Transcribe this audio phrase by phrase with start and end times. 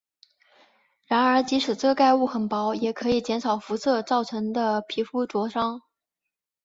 [1.05, 5.83] 然而即使遮盖物很薄也可以减少热辐射造成的皮肤灼伤。